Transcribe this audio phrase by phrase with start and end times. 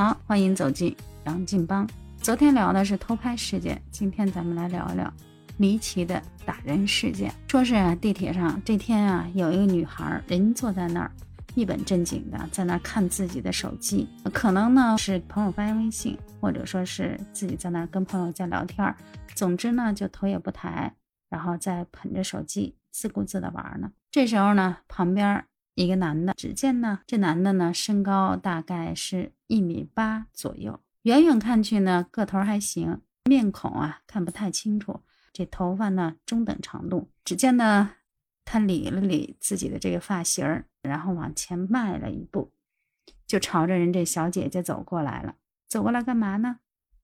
[0.00, 1.86] 好，欢迎走进杨静邦。
[2.22, 5.12] 昨天聊的是偷拍事件，今天咱们来聊聊
[5.58, 7.30] 离奇的打人事件。
[7.48, 11.12] 说是啊，地铁上这天啊，有一个女孩，人坐在那儿，
[11.54, 18.96] 一本正经的在那儿看自己的手机，可能呢是朋友发微信，或者说是自己在那儿跟朋友在聊天。
[19.34, 20.94] 总之呢，就头也不抬，
[21.28, 23.90] 然后再捧着手机自顾自的玩呢。
[24.10, 25.44] 这时候呢，旁边
[25.80, 35.00] 一个男的，只见呢，这男的呢，身高大概是一米八左右，远远看去呢，个头还行，面孔啊看不太清楚，
[35.32, 37.10] 这头发呢中等长度。
[37.24, 37.92] 只见呢，
[38.44, 42.52] 他理了理自己的这个发型儿，然后往前迈了一步，
[43.26, 45.36] 就朝着人这小姐姐走过来了。
[45.66, 46.58] 走过来干嘛呢？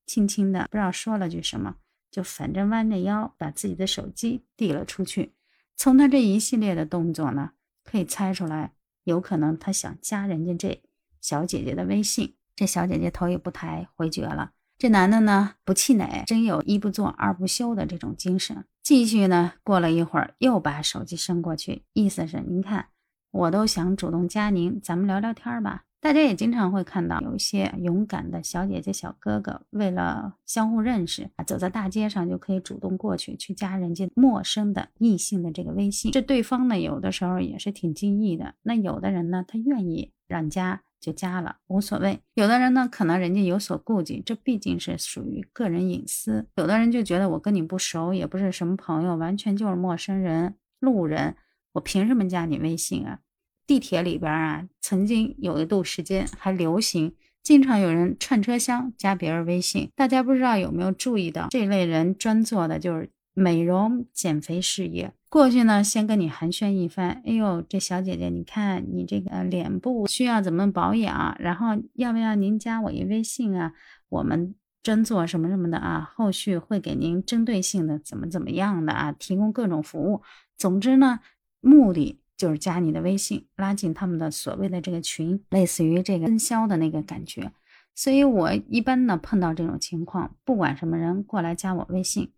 [0.05, 1.77] 轻轻的不知道说了句什么，
[2.11, 5.33] 就反正弯着腰把自己的手机递了出去。
[5.75, 7.53] 从他这一系列的动作呢。
[7.89, 8.73] 可以猜出来，
[9.07, 10.83] 有可能他想加人家这
[11.21, 12.35] 小姐姐的微信。
[12.57, 14.51] 这小姐姐头也不抬，回绝了。
[14.77, 18.65] 这男的呢，不气馁，真有一不做二不休的这种精神。
[18.83, 22.89] 继续呢，过了一会儿，又把手机伸过去，意思是您看，
[23.31, 25.86] 我都想主动加您，咱们聊聊天吧。
[25.99, 36.11] 大家也经常会看到有一些勇敢的小姐姐、小哥哥，为了相互认识，走在大街上就可以主动过去去加人家陌生的异性的这个微信。
[36.11, 38.53] 这对方呢，有的时候也是挺惊异的。
[38.61, 46.47] 那有的人呢，他愿意让加就加了，无所谓；有的人呢，可能人家有所顾忌，这毕竟是属于个人隐私。
[46.55, 51.35] 有的人就觉得我跟你不熟，也不是什么朋友，完全就是陌生人、路人，
[51.73, 53.19] 我凭什么加你微信啊？
[53.67, 59.91] 地铁里边啊，曾经有一度时间还流行，经常有人串车厢加别人微信。
[59.93, 65.11] 大家不知道有没有注意到，这类人专做的就是美容减肥事业。
[65.29, 71.35] 过去呢，先跟你寒暄一番，哎呦，这小姐姐，你看你这个脸部需要怎么保养？
[71.37, 73.73] 然后要不要您加我一微信啊？
[74.07, 76.09] 我们专做什么什么的啊？
[76.15, 79.11] 后续会给您针对性的怎么怎么样的啊？
[79.11, 80.21] 提供各种服务。
[80.57, 81.19] 总之呢，
[81.59, 82.21] 目的。
[82.37, 87.51] 就是加你的微信，拉进他们的所谓的这个群，类似于这个分销的那个感觉。
[87.95, 92.31] 所以我一般呢碰到这种情况，不管什么人过来加我微信，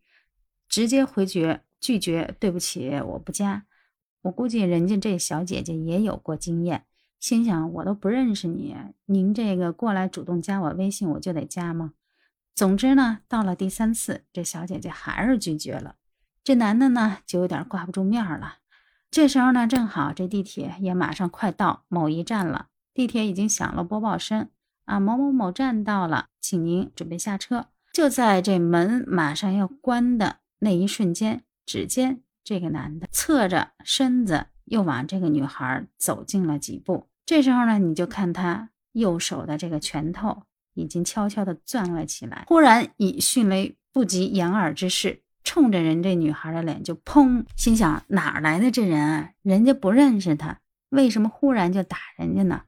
[0.69, 3.65] 直接回绝拒绝，对不起，我不加。
[4.21, 6.85] 我估计人家这小姐姐也有过经验，
[7.19, 11.93] 心想我都不认识你，您这个过来主动加我微信，我就得加吗？
[12.55, 15.95] 总之呢，到了第三次，这小姐姐还是拒绝了，
[16.43, 18.59] 这男的呢就有点挂不住面了。
[19.11, 24.49] 这时候呢，正好这地铁也马上快到某一站了，地铁已经响了播报声
[24.85, 27.67] 啊，某某某站到了，请您准备下车。
[27.91, 37.07] 就在这门马上要关的那一瞬间，只见这个男的侧着身子又往这个女孩走近了几步。
[37.25, 40.43] 这时候呢，你就看他右手的这个拳头
[40.75, 45.23] 已经悄悄地攥了起来，忽然以迅雷不及掩耳之势。
[45.49, 49.31] 冲着人这女孩的脸就砰，心想哪来的这人啊？
[49.41, 52.65] 人家不认识他，为什么忽然就打人家呢？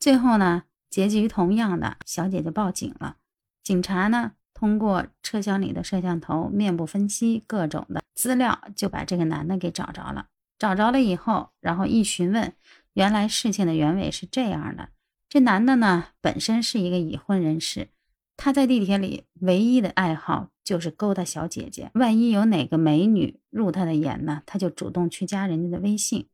[0.00, 3.16] 最后呢，结局同样的，小姐姐报警了。
[3.62, 10.28] 警察呢，通过车厢里的摄像头、面部分析各种的资料，就把这个男的给找着了。
[10.58, 12.54] 找着了以后，然后一询问，
[12.94, 14.88] 原来事情的原委是这样的：
[15.28, 17.88] 这男的呢，本身是一个已婚人士。
[18.36, 26.26] 他在地铁里唯一的爱好就是勾搭小姐姐，万一有哪个美女入他的眼呢，他就主动去加人家的微信，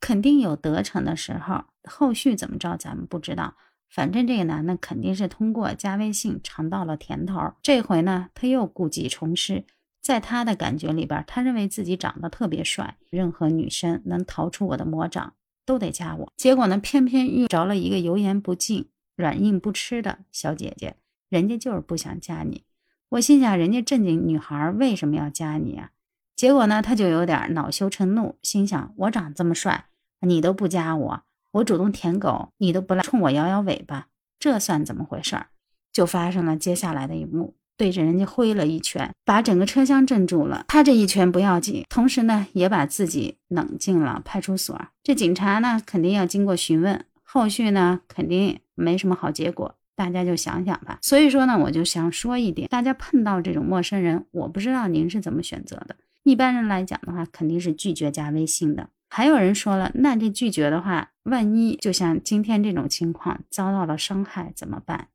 [0.00, 1.64] 肯定有得逞的时候。
[1.88, 3.54] 后续怎么着咱们不知道，
[3.88, 7.54] 反正这个男的肯定是通过加微信尝到了甜头。
[7.62, 9.64] 这回呢，他又故技重施，
[10.02, 15.34] 在他的感觉里边，他认为自己长得特别帅，任何女生能逃出我的魔掌
[15.64, 16.32] 都得加我。
[16.36, 20.96] 结果呢，偏偏遇着了一个油盐不进、软硬不吃的小姐姐。
[21.28, 22.64] 人家就是不想加你，
[23.10, 25.90] 我心想，人家正经女孩为什么要加你啊？
[26.36, 29.86] 结果呢，他就有点恼羞成怒，心想：我长这么帅，
[30.20, 31.22] 你都不加我，
[31.52, 34.08] 我主动舔狗，你都不来冲我摇摇尾巴，
[34.38, 35.48] 这算怎么回事儿？
[35.92, 40.64] 就发生了接下来的一幕，对着人家挥了一拳，把整个车厢镇住了。
[40.68, 44.78] 他这一拳不要紧，同时呢，也把自己冷静了派出所。
[45.02, 49.74] 这警察呢，肯定要经过询问，后续呢，肯定没什么好结果。
[49.96, 50.98] 大家就想想吧。
[51.02, 55.96] 所以说呢，我就想说一点，大家碰到这种陌生人，我不知道您是怎么选择的。
[56.22, 58.90] 一般人来讲的话，肯定是拒绝加微信的。
[59.08, 65.08] 还有人说了，那这拒绝的话，万一就像今天这种情况遭到了伤害怎么办？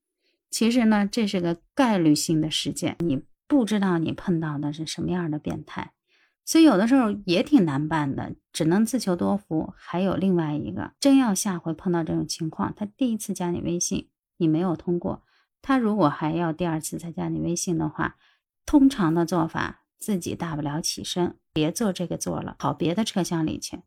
[0.50, 5.92] 其实呢，这是个概率性的事件，你不知道你碰到的是什么样的变态，
[6.46, 9.74] 所以有的时候也挺难办的，只能自求多福。
[9.76, 14.08] 还有另外一个，真要下回碰到这种情况，他第一次加你微信。
[14.42, 15.22] 你没有通过，
[15.62, 18.16] 他如果还要第二次再加你微信的话，
[18.66, 23.82] 通常的做法，自己大不了起身，别坐这个座了，跑别的车厢里去。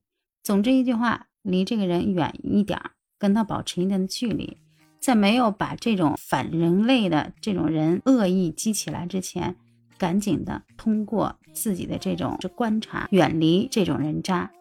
[0.44, 2.80] 总之一句话，离这个人远一点，
[3.18, 4.58] 跟他保持一定的距离。
[5.00, 9.56] 在没有把这种反人类的这种人恶意激起来之前，
[9.98, 14.52] 赶紧的通过自己的这种观察，远离这种人渣。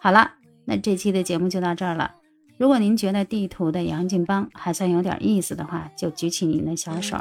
[0.00, 0.32] 好了，
[0.64, 2.14] 那这期的节目就到这儿了。
[2.56, 7.18] 如果您觉得地图的杨劲邦还算有点意思的话，就举起您的小手，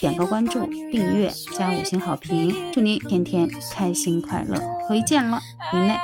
[0.00, 4.58] 点个关注、订阅、加五星好评，祝您天天开心快乐！
[4.88, 5.40] 回见了，
[5.72, 5.94] 您嘞。